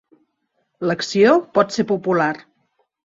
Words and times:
L'acció 0.91 1.35
pot 1.59 1.77
ser 1.77 1.89
popular. 1.93 2.31